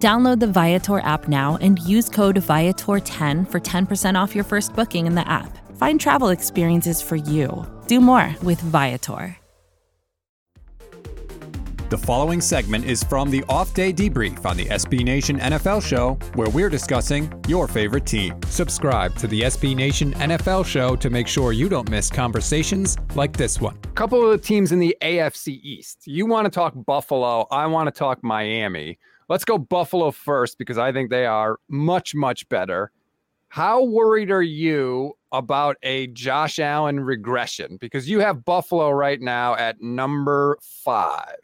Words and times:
Download 0.00 0.40
the 0.40 0.46
Viator 0.46 1.00
app 1.00 1.28
now 1.28 1.58
and 1.60 1.78
use 1.80 2.08
code 2.08 2.36
Viator10 2.36 3.50
for 3.50 3.60
10% 3.60 4.14
off 4.18 4.34
your 4.34 4.44
first 4.44 4.74
booking 4.74 5.06
in 5.06 5.14
the 5.14 5.28
app. 5.28 5.58
Find 5.76 6.00
travel 6.00 6.30
experiences 6.30 7.02
for 7.02 7.16
you. 7.16 7.66
Do 7.86 8.00
more 8.00 8.34
with 8.42 8.58
Viator. 8.62 9.36
The 11.90 11.98
following 11.98 12.40
segment 12.40 12.86
is 12.86 13.02
from 13.02 13.30
the 13.30 13.44
off 13.46 13.74
day 13.74 13.92
debrief 13.92 14.46
on 14.46 14.56
the 14.56 14.64
SB 14.66 15.04
Nation 15.04 15.38
NFL 15.38 15.84
show, 15.84 16.14
where 16.34 16.48
we're 16.48 16.70
discussing 16.70 17.30
your 17.46 17.68
favorite 17.68 18.06
team. 18.06 18.40
Subscribe 18.46 19.14
to 19.16 19.26
the 19.26 19.42
SB 19.42 19.76
Nation 19.76 20.14
NFL 20.14 20.64
show 20.64 20.96
to 20.96 21.10
make 21.10 21.26
sure 21.26 21.52
you 21.52 21.68
don't 21.68 21.90
miss 21.90 22.08
conversations 22.08 22.96
like 23.16 23.36
this 23.36 23.60
one. 23.60 23.76
A 23.84 23.88
couple 23.88 24.24
of 24.24 24.30
the 24.30 24.38
teams 24.38 24.72
in 24.72 24.78
the 24.78 24.96
AFC 25.02 25.60
East. 25.62 26.06
You 26.06 26.24
want 26.24 26.46
to 26.46 26.50
talk 26.50 26.72
Buffalo, 26.86 27.46
I 27.50 27.66
want 27.66 27.92
to 27.92 27.98
talk 27.98 28.22
Miami. 28.22 28.98
Let's 29.30 29.44
go 29.44 29.58
Buffalo 29.58 30.10
first 30.10 30.58
because 30.58 30.76
I 30.76 30.90
think 30.90 31.08
they 31.08 31.24
are 31.24 31.60
much, 31.68 32.16
much 32.16 32.48
better. 32.48 32.90
How 33.46 33.84
worried 33.84 34.32
are 34.32 34.42
you 34.42 35.16
about 35.30 35.76
a 35.84 36.08
Josh 36.08 36.58
Allen 36.58 36.98
regression? 36.98 37.78
Because 37.80 38.10
you 38.10 38.18
have 38.18 38.44
Buffalo 38.44 38.90
right 38.90 39.20
now 39.20 39.54
at 39.54 39.80
number 39.80 40.58
five. 40.60 41.36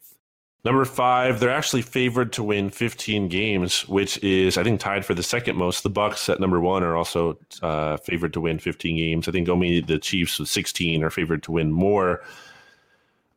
Number 0.65 0.84
five, 0.84 1.39
they're 1.39 1.48
actually 1.48 1.83
favored 1.83 2.33
to 2.33 2.43
win 2.43 2.70
15 2.70 3.28
games, 3.28 3.89
which 3.89 4.19
is 4.19 4.59
I 4.59 4.65
think 4.65 4.81
tied 4.81 5.05
for 5.05 5.15
the 5.15 5.23
second 5.23 5.56
most. 5.56 5.84
The 5.84 5.89
Bucks 5.89 6.28
at 6.28 6.41
number 6.41 6.59
one 6.59 6.83
are 6.83 6.97
also 6.97 7.39
uh, 7.62 7.98
favored 7.98 8.33
to 8.33 8.41
win 8.41 8.59
15 8.59 8.97
games. 8.97 9.28
I 9.28 9.31
think 9.31 9.48
only 9.48 9.81
the 9.81 10.00
Chiefs 10.00 10.41
with 10.41 10.48
16 10.48 11.05
are 11.05 11.11
favored 11.11 11.45
to 11.45 11.53
win 11.53 11.71
more. 11.71 12.25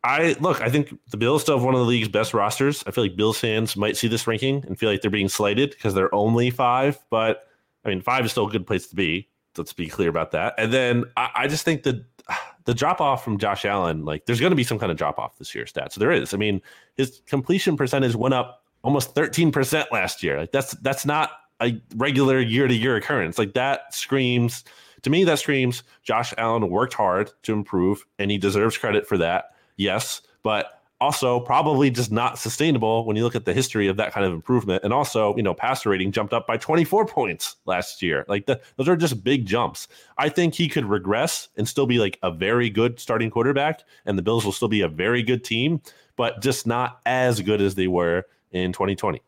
I 0.03 0.35
look, 0.39 0.61
I 0.61 0.69
think 0.69 0.97
the 1.09 1.17
Bills 1.17 1.41
still 1.41 1.57
have 1.57 1.65
one 1.65 1.73
of 1.73 1.81
the 1.81 1.85
league's 1.85 2.07
best 2.07 2.33
rosters. 2.33 2.83
I 2.87 2.91
feel 2.91 3.03
like 3.03 3.17
Bills 3.17 3.37
fans 3.37 3.75
might 3.75 3.97
see 3.97 4.07
this 4.07 4.27
ranking 4.27 4.63
and 4.65 4.79
feel 4.79 4.89
like 4.89 5.01
they're 5.01 5.11
being 5.11 5.29
slighted 5.29 5.71
because 5.71 5.93
they're 5.93 6.13
only 6.15 6.49
five. 6.51 6.97
But 7.09 7.47
I 7.83 7.89
mean, 7.89 8.01
five 8.01 8.23
is 8.25 8.31
still 8.31 8.47
a 8.47 8.51
good 8.51 8.65
place 8.65 8.87
to 8.87 8.95
be. 8.95 9.27
Let's 9.57 9.73
be 9.73 9.87
clear 9.87 10.09
about 10.09 10.31
that. 10.31 10.53
And 10.57 10.71
then 10.71 11.05
I, 11.17 11.29
I 11.35 11.47
just 11.47 11.65
think 11.65 11.83
that 11.83 12.03
the 12.63 12.73
drop 12.73 13.01
off 13.01 13.25
from 13.25 13.37
Josh 13.37 13.65
Allen, 13.65 14.05
like 14.05 14.25
there's 14.25 14.39
going 14.39 14.51
to 14.51 14.55
be 14.55 14.63
some 14.63 14.79
kind 14.79 14.91
of 14.91 14.97
drop 14.97 15.19
off 15.19 15.37
this 15.37 15.53
year 15.53 15.65
stats. 15.65 15.95
There 15.95 16.11
is. 16.11 16.33
I 16.33 16.37
mean, 16.37 16.61
his 16.95 17.21
completion 17.25 17.75
percentage 17.75 18.15
went 18.15 18.33
up 18.33 18.63
almost 18.83 19.15
13% 19.15 19.91
last 19.91 20.23
year. 20.23 20.39
Like 20.39 20.53
that's 20.53 20.71
that's 20.75 21.05
not 21.05 21.31
a 21.61 21.81
regular 21.95 22.39
year 22.39 22.69
to 22.69 22.73
year 22.73 22.95
occurrence. 22.95 23.37
Like 23.37 23.53
that 23.55 23.93
screams 23.93 24.63
to 25.01 25.09
me 25.09 25.25
that 25.25 25.39
screams 25.39 25.83
Josh 26.03 26.33
Allen 26.37 26.69
worked 26.69 26.93
hard 26.93 27.31
to 27.43 27.53
improve 27.53 28.05
and 28.17 28.31
he 28.31 28.37
deserves 28.37 28.77
credit 28.77 29.05
for 29.05 29.17
that 29.17 29.51
yes, 29.79 30.21
but 30.43 30.83
also 31.01 31.39
probably 31.39 31.89
just 31.89 32.11
not 32.11 32.37
sustainable 32.37 33.05
when 33.05 33.15
you 33.15 33.23
look 33.23 33.35
at 33.35 33.45
the 33.45 33.53
history 33.53 33.87
of 33.87 33.95
that 33.95 34.11
kind 34.11 34.25
of 34.25 34.33
improvement. 34.33 34.83
And 34.83 34.91
also, 34.91 35.33
you 35.37 35.43
know, 35.43 35.53
passer 35.53 35.89
rating 35.89 36.11
jumped 36.11 36.33
up 36.33 36.45
by 36.45 36.57
24 36.57 37.05
points 37.05 37.55
last 37.65 38.01
year. 38.01 38.25
Like 38.27 38.45
the, 38.45 38.59
those 38.75 38.89
are 38.89 38.97
just 38.97 39.23
big 39.23 39.45
jumps. 39.45 39.87
I 40.17 40.27
think 40.27 40.53
he 40.53 40.67
could 40.67 40.85
regress 40.85 41.47
and 41.55 41.67
still 41.67 41.85
be 41.85 41.99
like 41.99 42.19
a 42.21 42.31
very 42.31 42.69
good 42.69 42.99
starting 42.99 43.31
quarterback, 43.31 43.81
and 44.05 44.17
the 44.17 44.21
Bills 44.21 44.43
will 44.43 44.51
still 44.51 44.67
be 44.67 44.81
a 44.81 44.89
very 44.89 45.23
good 45.23 45.43
team, 45.43 45.81
but 46.17 46.41
just 46.41 46.67
not 46.67 46.99
as 47.05 47.39
good 47.39 47.61
as 47.61 47.75
they 47.75 47.87
were 47.87 48.25
in 48.51 48.73
2020. 48.73 49.21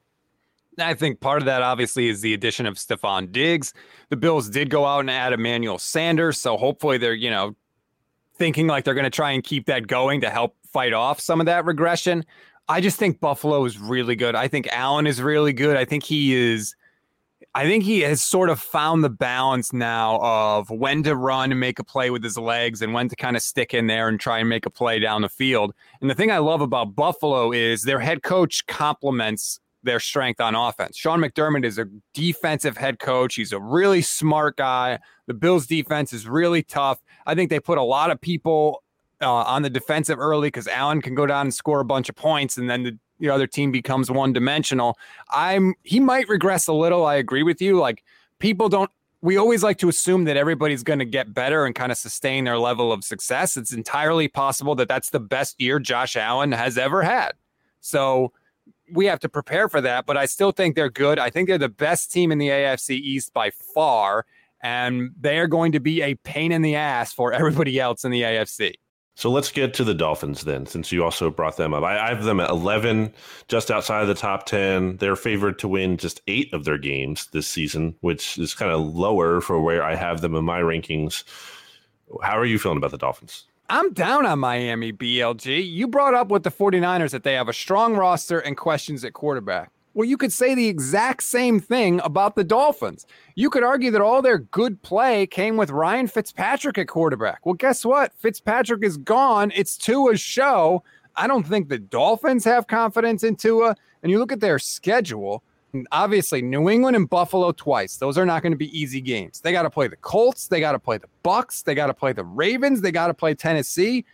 I 0.79 0.94
think 0.94 1.19
part 1.19 1.41
of 1.41 1.45
that 1.45 1.62
obviously 1.62 2.07
is 2.07 2.22
the 2.22 2.33
addition 2.33 2.66
of 2.66 2.75
Stefon 2.75 3.31
Diggs. 3.31 3.73
The 4.09 4.18
Bills 4.18 4.50
did 4.50 4.69
go 4.69 4.85
out 4.85 5.01
and 5.01 5.12
add 5.12 5.33
Emmanuel 5.33 5.78
Sanders, 5.78 6.38
so 6.38 6.57
hopefully 6.57 6.97
they're, 6.97 7.13
you 7.13 7.29
know, 7.29 7.56
thinking 8.36 8.68
like 8.68 8.84
they're 8.84 8.94
going 8.94 9.03
to 9.03 9.09
try 9.09 9.31
and 9.31 9.44
keep 9.44 9.66
that 9.68 9.88
going 9.88 10.22
to 10.22 10.30
help 10.30 10.56
fight 10.72 10.94
off 10.94 11.19
some 11.19 11.40
of 11.40 11.46
that 11.46 11.66
regression. 11.66 12.25
I 12.68 12.81
just 12.81 12.97
think 12.97 13.19
Buffalo 13.19 13.66
is 13.66 13.78
really 13.78 14.16
good. 14.16 14.36
I 14.36 14.47
think 14.47 14.68
Allen 14.72 15.08
is 15.08 15.22
really 15.22 15.53
good. 15.53 15.75
I 15.75 15.86
think 15.86 16.03
he 16.03 16.34
is. 16.36 16.75
I 17.53 17.66
think 17.66 17.84
he 17.84 18.00
has 18.02 18.24
sort 18.24 18.50
of 18.50 18.62
found 18.62 19.03
the 19.03 19.09
balance 19.09 19.74
now 19.74 20.19
of 20.22 20.69
when 20.69 21.03
to 21.03 21.16
run 21.16 21.52
and 21.52 21.59
make 21.59 21.80
a 21.80 21.84
play 21.84 22.09
with 22.09 22.24
his 22.24 22.38
legs 22.38 22.81
and 22.81 22.94
when 22.94 23.09
to 23.09 23.16
kind 23.16 23.36
of 23.36 23.42
stick 23.42 23.74
in 23.74 23.88
there 23.88 24.08
and 24.08 24.19
try 24.19 24.40
and 24.40 24.48
make 24.48 24.66
a 24.66 24.69
play 24.69 25.00
down 25.00 25.22
the 25.22 25.28
field. 25.28 25.74
And 26.00 26.09
the 26.09 26.16
thing 26.16 26.31
I 26.31 26.38
love 26.38 26.62
about 26.62 26.96
Buffalo 26.96 27.52
is 27.52 27.84
their 27.84 28.00
head 28.00 28.24
coach 28.24 28.66
complements 28.68 29.59
their 29.84 30.00
strength 30.00 30.40
on 30.40 30.56
offense. 30.56 30.97
Sean 30.97 31.19
McDermott 31.19 31.66
is 31.66 31.78
a 31.78 31.88
defensive 32.14 32.78
head 32.78 33.00
coach. 33.00 33.36
He's 33.36 33.52
a 33.52 33.59
really 33.59 34.02
smart 34.02 34.58
guy. 34.58 35.00
The 35.28 35.34
Bills 35.34 35.66
defense 35.66 36.14
is 36.14 36.28
really 36.28 36.64
tough. 36.64 37.00
I 37.25 37.36
think 37.36 37.50
they 37.50 37.59
put 37.59 37.78
a 37.78 37.84
lot 37.84 38.12
of 38.12 38.19
people 38.19 38.84
uh, 39.22 39.31
on 39.31 39.62
the 39.62 39.69
defensive 39.69 40.19
early 40.19 40.47
because 40.47 40.68
Allen 40.68 41.02
can 41.02 41.16
go 41.16 41.25
down 41.25 41.47
and 41.47 41.53
score 41.53 41.80
a 41.80 41.86
bunch 41.86 42.09
of 42.09 42.16
points, 42.16 42.58
and 42.58 42.69
then 42.69 42.84
the, 42.84 42.97
the 43.19 43.30
other 43.30 43.47
team 43.47 43.72
becomes 43.72 44.09
one 44.09 44.34
dimensional. 44.34 44.97
I'm 45.31 45.75
he 45.84 46.00
might 46.00 46.28
regress 46.28 46.68
a 46.68 46.74
little. 46.74 47.06
I 47.06 47.16
agree 47.16 47.44
with 47.44 47.62
you. 47.62 47.80
Like 47.80 48.03
people 48.40 48.69
don't. 48.69 48.90
We 49.24 49.38
always 49.38 49.62
like 49.62 49.78
to 49.80 49.90
assume 49.90 50.24
that 50.24 50.36
everybody's 50.36 50.81
going 50.81 50.98
to 50.98 51.06
get 51.06 51.31
better 51.31 51.68
and 51.68 51.75
kind 51.75 51.92
of 51.92 51.98
sustain 52.00 52.44
their 52.44 52.58
level 52.58 52.92
of 52.92 53.03
success. 53.03 53.56
It's 53.56 53.72
entirely 53.72 54.28
possible 54.28 54.74
that 54.75 54.88
that's 54.88 55.12
the 55.12 55.19
best 55.19 55.62
year 55.62 55.78
Josh 55.78 56.16
Allen 56.16 56.52
has 56.52 56.75
ever 56.75 57.03
had. 57.03 57.34
So 57.81 58.34
we 58.91 59.06
have 59.06 59.19
to 59.22 59.29
prepare 59.29 59.69
for 59.69 59.81
that, 59.81 60.06
but 60.06 60.18
I 60.18 60.25
still 60.25 60.52
think 60.52 60.75
they're 60.75 60.90
good. 60.90 61.19
I 61.19 61.29
think 61.29 61.47
they're 61.47 61.57
the 61.57 61.69
best 61.69 62.12
team 62.12 62.31
in 62.31 62.38
the 62.38 62.50
AFC 62.50 62.91
East 62.91 63.34
by 63.34 63.52
far, 63.52 64.25
and 64.62 65.12
they're 65.19 65.47
going 65.47 65.72
to 65.74 65.79
be 65.79 66.02
a 66.02 66.16
pain 66.16 66.52
in 66.52 66.62
the 66.62 66.75
ass 66.75 67.13
for 67.13 67.34
everybody 67.34 67.80
else 67.80 68.03
in 68.03 68.12
the 68.12 68.22
AFC. 68.22 68.74
So 69.16 69.30
let's 69.30 69.51
get 69.51 69.74
to 69.75 69.84
the 69.84 69.94
Dolphins 69.94 70.41
then, 70.46 70.66
since 70.66 70.91
you 70.91 71.03
also 71.03 71.30
brought 71.30 71.57
them 71.57 71.74
up. 71.74 71.84
I, 71.84 72.00
I 72.00 72.09
have 72.09 72.24
them 72.24 72.40
at 72.40 72.50
11, 72.50 73.13
just 73.47 73.69
outside 73.69 74.01
of 74.01 74.07
the 74.07 74.16
top 74.16 74.46
10. 74.46 74.97
They're 74.97 75.16
favored 75.16 75.59
to 75.59 75.68
win 75.68 75.97
just 75.97 76.22
eight 76.28 76.51
of 76.53 76.63
their 76.63 76.78
games 76.78 77.28
this 77.31 77.47
season, 77.47 77.96
which 78.01 78.38
is 78.38 78.53
kind 78.53 78.72
of 78.72 78.96
lower 78.96 79.41
for 79.41 79.62
where 79.62 79.84
I 79.84 79.96
have 79.96 80.22
them 80.22 80.34
in 80.34 80.46
my 80.46 80.62
rankings. 80.62 81.24
How 82.24 82.38
are 82.38 82.46
you 82.46 82.57
feeling 82.57 82.78
about 82.78 82.91
the 82.91 82.97
Dolphins? 82.97 83.46
I'm 83.73 83.93
down 83.93 84.25
on 84.25 84.39
Miami, 84.39 84.91
BLG. 84.91 85.65
You 85.65 85.87
brought 85.87 86.13
up 86.13 86.27
with 86.27 86.43
the 86.43 86.51
49ers 86.51 87.11
that 87.11 87.23
they 87.23 87.35
have 87.35 87.47
a 87.47 87.53
strong 87.53 87.95
roster 87.95 88.37
and 88.37 88.57
questions 88.57 89.05
at 89.05 89.13
quarterback. 89.13 89.71
Well, 89.93 90.03
you 90.03 90.17
could 90.17 90.33
say 90.33 90.53
the 90.53 90.67
exact 90.67 91.23
same 91.23 91.61
thing 91.61 92.01
about 92.03 92.35
the 92.35 92.43
Dolphins. 92.43 93.07
You 93.35 93.49
could 93.49 93.63
argue 93.63 93.89
that 93.91 94.01
all 94.01 94.21
their 94.21 94.39
good 94.39 94.81
play 94.81 95.25
came 95.25 95.55
with 95.55 95.69
Ryan 95.69 96.07
Fitzpatrick 96.07 96.77
at 96.79 96.89
quarterback. 96.89 97.45
Well, 97.45 97.55
guess 97.55 97.85
what? 97.85 98.11
Fitzpatrick 98.15 98.83
is 98.83 98.97
gone. 98.97 99.53
It's 99.55 99.77
Tua's 99.77 100.19
show. 100.19 100.83
I 101.15 101.25
don't 101.27 101.47
think 101.47 101.69
the 101.69 101.79
Dolphins 101.79 102.43
have 102.43 102.67
confidence 102.67 103.23
in 103.23 103.38
Tua. 103.38 103.77
And 104.03 104.11
you 104.11 104.19
look 104.19 104.33
at 104.33 104.41
their 104.41 104.59
schedule, 104.59 105.43
obviously 105.91 106.41
New 106.41 106.69
England 106.69 106.95
and 106.95 107.09
Buffalo 107.09 107.51
twice. 107.51 107.97
Those 107.97 108.17
are 108.17 108.25
not 108.25 108.41
going 108.41 108.51
to 108.51 108.57
be 108.57 108.77
easy 108.77 109.01
games. 109.01 109.41
They 109.41 109.51
got 109.51 109.63
to 109.63 109.69
play 109.69 109.87
the 109.87 109.95
Colts, 109.97 110.47
they 110.47 110.59
got 110.59 110.73
to 110.73 110.79
play 110.79 110.97
the 110.97 111.09
Bucks, 111.23 111.63
they 111.63 111.75
got 111.75 111.87
to 111.87 111.93
play 111.93 112.13
the 112.13 112.23
Ravens, 112.23 112.81
they 112.81 112.91
got 112.91 113.07
to 113.07 113.13
play 113.13 113.33
Tennessee. 113.33 114.05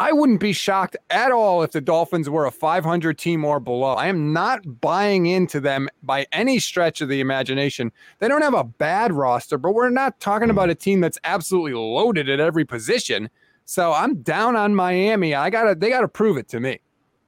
I 0.00 0.12
wouldn't 0.12 0.38
be 0.38 0.52
shocked 0.52 0.96
at 1.10 1.32
all 1.32 1.64
if 1.64 1.72
the 1.72 1.80
Dolphins 1.80 2.30
were 2.30 2.46
a 2.46 2.52
500 2.52 3.18
team 3.18 3.44
or 3.44 3.58
below. 3.58 3.94
I 3.94 4.06
am 4.06 4.32
not 4.32 4.80
buying 4.80 5.26
into 5.26 5.58
them 5.58 5.88
by 6.04 6.24
any 6.30 6.60
stretch 6.60 7.00
of 7.00 7.08
the 7.08 7.18
imagination. 7.18 7.90
They 8.20 8.28
don't 8.28 8.42
have 8.42 8.54
a 8.54 8.62
bad 8.62 9.12
roster, 9.12 9.58
but 9.58 9.72
we're 9.72 9.90
not 9.90 10.20
talking 10.20 10.50
about 10.50 10.70
a 10.70 10.74
team 10.76 11.00
that's 11.00 11.18
absolutely 11.24 11.74
loaded 11.74 12.28
at 12.28 12.38
every 12.38 12.64
position. 12.64 13.28
So 13.64 13.92
I'm 13.92 14.22
down 14.22 14.54
on 14.54 14.72
Miami. 14.76 15.34
I 15.34 15.50
got 15.50 15.64
to 15.64 15.74
they 15.74 15.90
got 15.90 16.02
to 16.02 16.08
prove 16.08 16.36
it 16.36 16.48
to 16.50 16.60
me. 16.60 16.78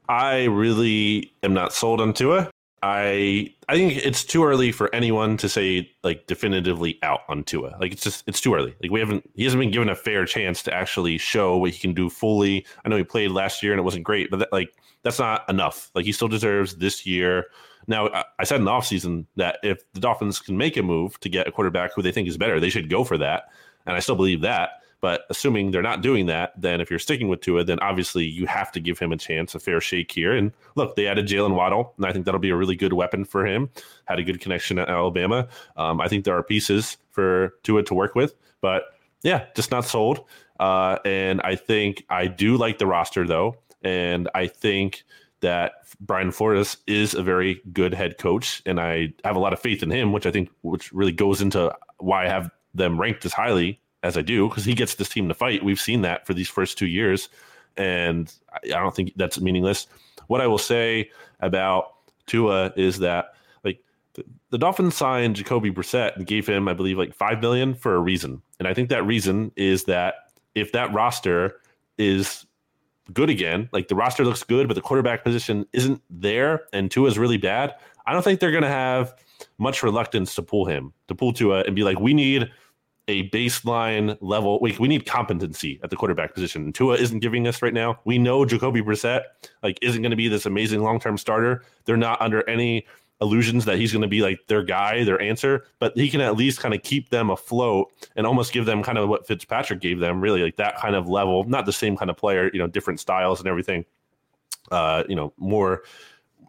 I 0.08 0.44
really 0.44 1.32
am 1.42 1.54
not 1.54 1.72
sold 1.72 2.00
on 2.00 2.12
Tua. 2.12 2.50
I 2.82 3.54
I 3.68 3.74
think 3.74 3.96
it's 3.96 4.24
too 4.24 4.44
early 4.44 4.72
for 4.72 4.94
anyone 4.94 5.36
to 5.38 5.48
say 5.48 5.90
like 6.02 6.26
definitively 6.26 6.98
out 7.02 7.20
on 7.28 7.44
Tua. 7.44 7.76
Like 7.78 7.92
it's 7.92 8.02
just 8.02 8.24
it's 8.26 8.40
too 8.40 8.54
early. 8.54 8.74
Like 8.82 8.90
we 8.90 9.00
haven't 9.00 9.28
he 9.34 9.44
hasn't 9.44 9.60
been 9.60 9.70
given 9.70 9.90
a 9.90 9.94
fair 9.94 10.24
chance 10.24 10.62
to 10.62 10.74
actually 10.74 11.18
show 11.18 11.58
what 11.58 11.72
he 11.72 11.78
can 11.78 11.92
do 11.92 12.08
fully. 12.08 12.64
I 12.84 12.88
know 12.88 12.96
he 12.96 13.04
played 13.04 13.32
last 13.32 13.62
year 13.62 13.72
and 13.72 13.78
it 13.78 13.84
wasn't 13.84 14.04
great, 14.04 14.30
but 14.30 14.38
that, 14.38 14.52
like 14.52 14.74
that's 15.02 15.18
not 15.18 15.48
enough. 15.48 15.90
Like 15.94 16.06
he 16.06 16.12
still 16.12 16.28
deserves 16.28 16.76
this 16.76 17.04
year. 17.04 17.46
Now 17.86 18.08
I, 18.08 18.24
I 18.38 18.44
said 18.44 18.60
in 18.60 18.64
the 18.64 18.70
offseason 18.70 19.26
that 19.36 19.58
if 19.62 19.80
the 19.92 20.00
Dolphins 20.00 20.38
can 20.38 20.56
make 20.56 20.78
a 20.78 20.82
move 20.82 21.20
to 21.20 21.28
get 21.28 21.46
a 21.46 21.52
quarterback 21.52 21.94
who 21.94 22.00
they 22.00 22.12
think 22.12 22.28
is 22.28 22.38
better, 22.38 22.60
they 22.60 22.70
should 22.70 22.88
go 22.88 23.04
for 23.04 23.18
that. 23.18 23.44
And 23.84 23.94
I 23.94 24.00
still 24.00 24.16
believe 24.16 24.40
that. 24.40 24.79
But 25.00 25.22
assuming 25.30 25.70
they're 25.70 25.82
not 25.82 26.02
doing 26.02 26.26
that, 26.26 26.52
then 26.60 26.80
if 26.80 26.90
you're 26.90 26.98
sticking 26.98 27.28
with 27.28 27.40
Tua, 27.40 27.64
then 27.64 27.78
obviously 27.80 28.24
you 28.24 28.46
have 28.46 28.70
to 28.72 28.80
give 28.80 28.98
him 28.98 29.12
a 29.12 29.16
chance, 29.16 29.54
a 29.54 29.60
fair 29.60 29.80
shake 29.80 30.12
here. 30.12 30.32
And 30.32 30.52
look, 30.74 30.96
they 30.96 31.06
added 31.06 31.26
Jaylen 31.26 31.54
Waddle, 31.54 31.94
and 31.96 32.06
I 32.06 32.12
think 32.12 32.24
that'll 32.24 32.40
be 32.40 32.50
a 32.50 32.56
really 32.56 32.76
good 32.76 32.92
weapon 32.92 33.24
for 33.24 33.46
him. 33.46 33.70
Had 34.04 34.18
a 34.18 34.22
good 34.22 34.40
connection 34.40 34.78
at 34.78 34.88
Alabama. 34.88 35.48
Um, 35.76 36.00
I 36.00 36.08
think 36.08 36.24
there 36.24 36.36
are 36.36 36.42
pieces 36.42 36.98
for 37.10 37.54
Tua 37.62 37.82
to 37.84 37.94
work 37.94 38.14
with, 38.14 38.34
but 38.60 38.84
yeah, 39.22 39.46
just 39.54 39.70
not 39.70 39.84
sold. 39.84 40.24
Uh, 40.58 40.98
and 41.04 41.40
I 41.42 41.54
think 41.54 42.04
I 42.10 42.26
do 42.26 42.56
like 42.56 42.78
the 42.78 42.86
roster 42.86 43.26
though, 43.26 43.56
and 43.82 44.28
I 44.34 44.46
think 44.46 45.04
that 45.40 45.72
Brian 46.00 46.30
Flores 46.30 46.76
is 46.86 47.14
a 47.14 47.22
very 47.22 47.62
good 47.72 47.94
head 47.94 48.18
coach, 48.18 48.62
and 48.66 48.78
I 48.78 49.14
have 49.24 49.36
a 49.36 49.38
lot 49.38 49.54
of 49.54 49.60
faith 49.60 49.82
in 49.82 49.90
him, 49.90 50.12
which 50.12 50.26
I 50.26 50.30
think 50.30 50.50
which 50.60 50.92
really 50.92 51.12
goes 51.12 51.40
into 51.40 51.74
why 51.98 52.26
I 52.26 52.28
have 52.28 52.50
them 52.74 53.00
ranked 53.00 53.24
as 53.24 53.32
highly 53.32 53.80
as 54.02 54.16
I 54.16 54.22
do 54.22 54.48
because 54.48 54.64
he 54.64 54.74
gets 54.74 54.94
this 54.94 55.08
team 55.08 55.28
to 55.28 55.34
fight. 55.34 55.64
We've 55.64 55.80
seen 55.80 56.02
that 56.02 56.26
for 56.26 56.34
these 56.34 56.48
first 56.48 56.78
two 56.78 56.86
years, 56.86 57.28
and 57.76 58.32
I 58.64 58.68
don't 58.68 58.94
think 58.94 59.12
that's 59.16 59.40
meaningless. 59.40 59.86
What 60.26 60.40
I 60.40 60.46
will 60.46 60.58
say 60.58 61.10
about 61.40 61.94
Tua 62.26 62.72
is 62.76 62.98
that 62.98 63.34
like 63.64 63.82
the, 64.14 64.24
the 64.50 64.58
Dolphins 64.58 64.96
signed 64.96 65.36
Jacoby 65.36 65.70
Brissett 65.70 66.16
and 66.16 66.26
gave 66.26 66.46
him, 66.46 66.68
I 66.68 66.74
believe, 66.74 66.98
like 66.98 67.14
five 67.14 67.40
million 67.40 67.74
for 67.74 67.94
a 67.94 68.00
reason, 68.00 68.42
and 68.58 68.68
I 68.68 68.74
think 68.74 68.88
that 68.88 69.04
reason 69.04 69.52
is 69.56 69.84
that 69.84 70.14
if 70.54 70.72
that 70.72 70.92
roster 70.92 71.60
is 71.98 72.46
good 73.12 73.30
again, 73.30 73.68
like 73.72 73.88
the 73.88 73.94
roster 73.94 74.24
looks 74.24 74.42
good, 74.42 74.68
but 74.68 74.74
the 74.74 74.80
quarterback 74.80 75.24
position 75.24 75.66
isn't 75.72 76.00
there, 76.08 76.62
and 76.72 76.90
Tua 76.90 77.08
is 77.08 77.18
really 77.18 77.36
bad. 77.36 77.74
I 78.06 78.12
don't 78.12 78.22
think 78.22 78.40
they're 78.40 78.50
going 78.50 78.62
to 78.62 78.68
have 78.68 79.14
much 79.58 79.82
reluctance 79.82 80.34
to 80.34 80.42
pull 80.42 80.64
him, 80.64 80.92
to 81.08 81.14
pull 81.14 81.32
Tua, 81.32 81.62
and 81.62 81.76
be 81.76 81.82
like, 81.82 82.00
we 82.00 82.14
need 82.14 82.50
a 83.10 83.28
baseline 83.30 84.16
level. 84.20 84.58
We, 84.60 84.76
we 84.78 84.88
need 84.88 85.04
competency 85.04 85.80
at 85.82 85.90
the 85.90 85.96
quarterback 85.96 86.32
position. 86.32 86.64
And 86.64 86.74
Tua 86.74 86.94
isn't 86.94 87.18
giving 87.18 87.46
us 87.46 87.60
right 87.60 87.74
now. 87.74 87.98
We 88.04 88.18
know 88.18 88.44
Jacoby 88.44 88.80
Brissett 88.80 89.22
like 89.62 89.78
isn't 89.82 90.00
going 90.00 90.10
to 90.10 90.16
be 90.16 90.28
this 90.28 90.46
amazing 90.46 90.82
long 90.82 91.00
term 91.00 91.18
starter. 91.18 91.62
They're 91.84 91.96
not 91.96 92.20
under 92.22 92.48
any 92.48 92.86
illusions 93.20 93.66
that 93.66 93.76
he's 93.76 93.92
going 93.92 94.02
to 94.02 94.08
be 94.08 94.22
like 94.22 94.38
their 94.46 94.62
guy, 94.62 95.04
their 95.04 95.20
answer, 95.20 95.66
but 95.78 95.94
he 95.94 96.08
can 96.08 96.22
at 96.22 96.36
least 96.36 96.60
kind 96.60 96.72
of 96.72 96.82
keep 96.82 97.10
them 97.10 97.28
afloat 97.28 97.92
and 98.16 98.26
almost 98.26 98.52
give 98.52 98.64
them 98.64 98.82
kind 98.82 98.96
of 98.96 99.08
what 99.08 99.26
Fitzpatrick 99.26 99.80
gave 99.80 99.98
them, 99.98 100.20
really 100.20 100.42
like 100.42 100.56
that 100.56 100.76
kind 100.76 100.94
of 100.94 101.06
level, 101.06 101.44
not 101.44 101.66
the 101.66 101.72
same 101.72 101.96
kind 101.96 102.10
of 102.10 102.16
player, 102.16 102.50
you 102.54 102.58
know, 102.58 102.66
different 102.66 102.98
styles 102.98 103.38
and 103.40 103.48
everything. 103.48 103.84
Uh, 104.70 105.02
you 105.08 105.16
know, 105.16 105.32
more 105.36 105.82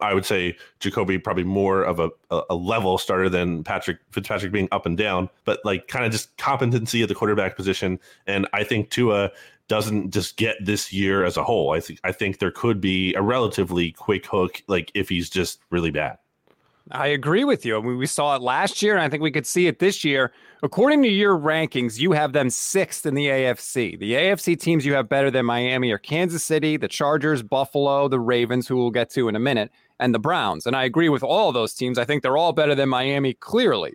I 0.01 0.13
would 0.13 0.25
say 0.25 0.57
Jacoby 0.79 1.17
probably 1.17 1.43
more 1.43 1.83
of 1.83 1.99
a, 1.99 2.09
a 2.49 2.55
level 2.55 2.97
starter 2.97 3.29
than 3.29 3.63
Patrick 3.63 3.99
Fitzpatrick 4.11 4.51
being 4.51 4.67
up 4.71 4.85
and 4.85 4.97
down, 4.97 5.29
but 5.45 5.59
like 5.63 5.87
kind 5.87 6.05
of 6.05 6.11
just 6.11 6.35
competency 6.37 7.03
at 7.03 7.09
the 7.09 7.15
quarterback 7.15 7.55
position. 7.55 7.99
And 8.27 8.47
I 8.53 8.63
think 8.63 8.89
Tua 8.89 9.31
doesn't 9.67 10.11
just 10.11 10.35
get 10.35 10.57
this 10.59 10.91
year 10.91 11.23
as 11.23 11.37
a 11.37 11.43
whole. 11.43 11.71
I 11.71 11.79
think 11.79 11.99
I 12.03 12.11
think 12.11 12.39
there 12.39 12.51
could 12.51 12.81
be 12.81 13.13
a 13.13 13.21
relatively 13.21 13.91
quick 13.91 14.25
hook, 14.25 14.63
like 14.67 14.91
if 14.93 15.09
he's 15.09 15.29
just 15.29 15.59
really 15.69 15.91
bad. 15.91 16.17
I 16.89 17.07
agree 17.07 17.43
with 17.43 17.65
you. 17.65 17.77
I 17.77 17.81
mean, 17.81 17.97
we 17.97 18.07
saw 18.07 18.35
it 18.35 18.41
last 18.41 18.81
year, 18.81 18.93
and 18.93 19.01
I 19.01 19.07
think 19.07 19.21
we 19.21 19.31
could 19.31 19.45
see 19.45 19.67
it 19.67 19.79
this 19.79 20.03
year. 20.03 20.31
According 20.63 21.03
to 21.03 21.09
your 21.09 21.37
rankings, 21.37 21.99
you 21.99 22.11
have 22.11 22.33
them 22.33 22.49
sixth 22.49 23.05
in 23.05 23.13
the 23.13 23.27
AFC. 23.27 23.97
The 23.97 24.13
AFC 24.13 24.59
teams 24.59 24.85
you 24.85 24.93
have 24.93 25.07
better 25.07 25.31
than 25.31 25.45
Miami 25.45 25.91
are 25.91 25.97
Kansas 25.97 26.43
City, 26.43 26.77
the 26.77 26.87
Chargers, 26.87 27.43
Buffalo, 27.43 28.07
the 28.07 28.19
Ravens, 28.19 28.67
who 28.67 28.77
we'll 28.77 28.91
get 28.91 29.09
to 29.11 29.29
in 29.29 29.35
a 29.35 29.39
minute, 29.39 29.71
and 30.01 30.13
the 30.13 30.19
Browns. 30.19 30.65
And 30.65 30.75
I 30.75 30.83
agree 30.83 31.07
with 31.07 31.23
all 31.23 31.53
those 31.53 31.73
teams. 31.73 31.97
I 31.97 32.03
think 32.03 32.23
they're 32.23 32.37
all 32.37 32.51
better 32.51 32.75
than 32.75 32.89
Miami, 32.89 33.33
clearly. 33.35 33.93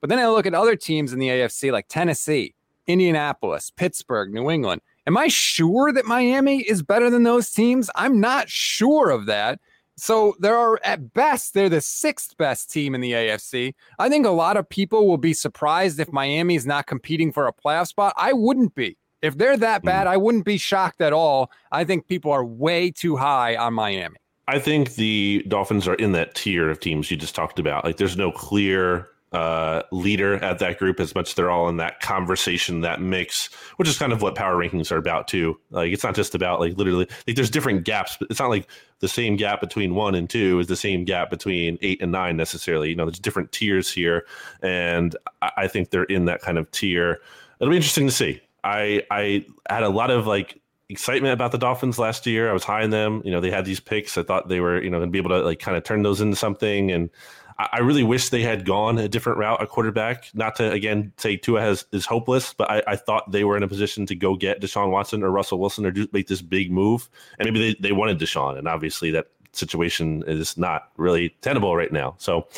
But 0.00 0.10
then 0.10 0.18
I 0.18 0.28
look 0.28 0.44
at 0.44 0.52
other 0.52 0.76
teams 0.76 1.14
in 1.14 1.18
the 1.18 1.28
AFC 1.28 1.72
like 1.72 1.88
Tennessee, 1.88 2.54
Indianapolis, 2.86 3.72
Pittsburgh, 3.74 4.34
New 4.34 4.50
England. 4.50 4.82
Am 5.06 5.16
I 5.16 5.28
sure 5.28 5.92
that 5.92 6.04
Miami 6.04 6.60
is 6.60 6.82
better 6.82 7.08
than 7.08 7.22
those 7.22 7.50
teams? 7.50 7.88
I'm 7.94 8.20
not 8.20 8.50
sure 8.50 9.10
of 9.10 9.26
that. 9.26 9.60
So 9.96 10.34
there 10.40 10.58
are 10.58 10.80
at 10.82 11.14
best 11.14 11.54
they're 11.54 11.68
the 11.68 11.80
sixth 11.80 12.36
best 12.36 12.70
team 12.70 12.94
in 12.94 13.00
the 13.00 13.12
AFC. 13.12 13.74
I 13.98 14.08
think 14.08 14.26
a 14.26 14.30
lot 14.30 14.56
of 14.56 14.68
people 14.68 15.06
will 15.06 15.18
be 15.18 15.32
surprised 15.32 16.00
if 16.00 16.12
Miami 16.12 16.56
is 16.56 16.66
not 16.66 16.86
competing 16.86 17.32
for 17.32 17.46
a 17.46 17.52
playoff 17.52 17.86
spot. 17.86 18.12
I 18.16 18.32
wouldn't 18.32 18.74
be. 18.74 18.98
If 19.22 19.38
they're 19.38 19.56
that 19.56 19.82
hmm. 19.82 19.86
bad, 19.86 20.06
I 20.06 20.16
wouldn't 20.16 20.44
be 20.44 20.58
shocked 20.58 21.00
at 21.00 21.12
all. 21.12 21.50
I 21.70 21.84
think 21.84 22.08
people 22.08 22.32
are 22.32 22.44
way 22.44 22.90
too 22.90 23.16
high 23.16 23.56
on 23.56 23.72
Miami. 23.72 24.16
I 24.46 24.58
think 24.58 24.94
the 24.94 25.44
Dolphins 25.48 25.88
are 25.88 25.94
in 25.94 26.12
that 26.12 26.34
tier 26.34 26.68
of 26.68 26.80
teams 26.80 27.10
you 27.10 27.16
just 27.16 27.34
talked 27.34 27.58
about. 27.58 27.84
Like 27.84 27.96
there's 27.96 28.16
no 28.16 28.30
clear 28.30 29.08
uh, 29.34 29.82
leader 29.90 30.34
at 30.44 30.60
that 30.60 30.78
group 30.78 31.00
as 31.00 31.12
much 31.14 31.34
they're 31.34 31.50
all 31.50 31.68
in 31.68 31.78
that 31.78 31.98
conversation, 32.00 32.82
that 32.82 33.00
mix, 33.00 33.52
which 33.78 33.88
is 33.88 33.98
kind 33.98 34.12
of 34.12 34.22
what 34.22 34.36
power 34.36 34.54
rankings 34.56 34.92
are 34.92 34.96
about 34.96 35.26
too. 35.26 35.58
Like 35.70 35.92
it's 35.92 36.04
not 36.04 36.14
just 36.14 36.36
about 36.36 36.60
like 36.60 36.76
literally 36.76 37.08
like 37.26 37.34
there's 37.34 37.50
different 37.50 37.84
gaps, 37.84 38.16
but 38.16 38.30
it's 38.30 38.38
not 38.38 38.50
like 38.50 38.70
the 39.00 39.08
same 39.08 39.34
gap 39.36 39.60
between 39.60 39.96
one 39.96 40.14
and 40.14 40.30
two 40.30 40.60
is 40.60 40.68
the 40.68 40.76
same 40.76 41.04
gap 41.04 41.30
between 41.30 41.78
eight 41.82 42.00
and 42.00 42.12
nine 42.12 42.36
necessarily. 42.36 42.90
You 42.90 42.94
know, 42.94 43.06
there's 43.06 43.18
different 43.18 43.50
tiers 43.50 43.90
here, 43.90 44.24
and 44.62 45.16
I, 45.42 45.50
I 45.56 45.68
think 45.68 45.90
they're 45.90 46.04
in 46.04 46.26
that 46.26 46.40
kind 46.40 46.56
of 46.56 46.70
tier. 46.70 47.20
It'll 47.58 47.70
be 47.70 47.76
interesting 47.76 48.06
to 48.06 48.12
see. 48.12 48.40
I 48.62 49.02
I 49.10 49.46
had 49.68 49.82
a 49.82 49.88
lot 49.88 50.10
of 50.10 50.28
like 50.28 50.60
excitement 50.88 51.32
about 51.32 51.52
the 51.52 51.58
Dolphins 51.58 51.98
last 51.98 52.26
year. 52.26 52.50
I 52.50 52.52
was 52.52 52.64
high 52.64 52.84
on 52.84 52.90
them. 52.90 53.22
You 53.24 53.30
know, 53.30 53.40
they 53.40 53.50
had 53.50 53.64
these 53.64 53.80
picks. 53.80 54.18
I 54.18 54.22
thought 54.22 54.48
they 54.48 54.60
were, 54.60 54.82
you 54.82 54.90
know, 54.90 54.98
going 54.98 55.08
to 55.08 55.12
be 55.12 55.18
able 55.18 55.30
to 55.30 55.40
like 55.40 55.58
kind 55.58 55.76
of 55.76 55.84
turn 55.84 56.02
those 56.02 56.20
into 56.20 56.36
something. 56.36 56.90
And 56.90 57.10
I, 57.58 57.78
really 57.80 58.02
wish 58.02 58.30
they 58.30 58.42
had 58.42 58.64
gone 58.64 58.98
a 58.98 59.08
different 59.08 59.38
route 59.38 59.62
a 59.62 59.66
quarterback. 59.66 60.28
Not 60.34 60.56
to 60.56 60.70
again 60.72 61.12
say 61.16 61.36
Tua 61.36 61.60
has 61.60 61.86
is 61.92 62.04
hopeless, 62.04 62.52
but 62.52 62.70
I, 62.70 62.82
I 62.86 62.96
thought 62.96 63.30
they 63.30 63.44
were 63.44 63.56
in 63.56 63.62
a 63.62 63.68
position 63.68 64.06
to 64.06 64.14
go 64.14 64.34
get 64.34 64.60
Deshaun 64.60 64.90
Watson 64.90 65.22
or 65.22 65.30
Russell 65.30 65.58
Wilson 65.58 65.86
or 65.86 65.90
do, 65.90 66.08
make 66.12 66.26
this 66.26 66.42
big 66.42 66.72
move. 66.72 67.08
And 67.38 67.46
maybe 67.46 67.72
they, 67.72 67.80
they 67.80 67.92
wanted 67.92 68.18
Deshaun, 68.18 68.58
and 68.58 68.66
obviously 68.66 69.10
that 69.12 69.28
situation 69.52 70.24
is 70.26 70.56
not 70.58 70.90
really 70.96 71.30
tenable 71.42 71.76
right 71.76 71.92
now. 71.92 72.16
So 72.18 72.48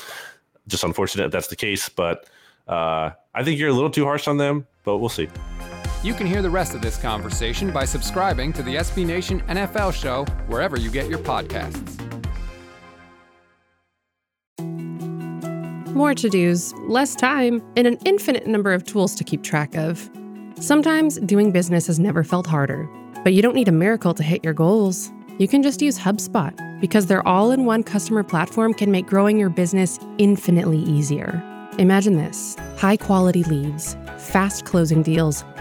just 0.66 0.82
unfortunate 0.82 1.26
if 1.26 1.32
that's 1.32 1.48
the 1.48 1.56
case. 1.56 1.88
But 1.88 2.28
uh, 2.66 3.10
I 3.34 3.44
think 3.44 3.58
you're 3.60 3.68
a 3.68 3.74
little 3.74 3.90
too 3.90 4.04
harsh 4.04 4.26
on 4.26 4.38
them, 4.38 4.66
but 4.84 4.98
we'll 4.98 5.10
see. 5.10 5.28
You 6.06 6.14
can 6.14 6.28
hear 6.28 6.40
the 6.40 6.48
rest 6.48 6.72
of 6.72 6.82
this 6.82 6.96
conversation 6.96 7.72
by 7.72 7.84
subscribing 7.84 8.52
to 8.52 8.62
the 8.62 8.76
SB 8.76 9.04
Nation 9.04 9.40
NFL 9.48 9.92
show 9.92 10.24
wherever 10.46 10.78
you 10.78 10.88
get 10.88 11.08
your 11.08 11.18
podcasts. 11.18 12.00
More 15.92 16.14
to 16.14 16.28
dos, 16.28 16.72
less 16.86 17.16
time, 17.16 17.60
and 17.76 17.88
an 17.88 17.98
infinite 18.04 18.46
number 18.46 18.72
of 18.72 18.84
tools 18.84 19.16
to 19.16 19.24
keep 19.24 19.42
track 19.42 19.74
of. 19.74 20.08
Sometimes 20.60 21.18
doing 21.18 21.50
business 21.50 21.88
has 21.88 21.98
never 21.98 22.22
felt 22.22 22.46
harder, 22.46 22.88
but 23.24 23.34
you 23.34 23.42
don't 23.42 23.56
need 23.56 23.66
a 23.66 23.72
miracle 23.72 24.14
to 24.14 24.22
hit 24.22 24.44
your 24.44 24.54
goals. 24.54 25.10
You 25.38 25.48
can 25.48 25.60
just 25.60 25.82
use 25.82 25.98
HubSpot 25.98 26.80
because 26.80 27.06
their 27.06 27.26
all 27.26 27.50
in 27.50 27.64
one 27.64 27.82
customer 27.82 28.22
platform 28.22 28.74
can 28.74 28.92
make 28.92 29.06
growing 29.06 29.40
your 29.40 29.50
business 29.50 29.98
infinitely 30.18 30.78
easier. 30.78 31.42
Imagine 31.78 32.16
this 32.16 32.56
high 32.78 32.96
quality 32.96 33.42
leads, 33.42 33.96
fast 34.18 34.66
closing 34.66 35.02
deals, 35.02 35.44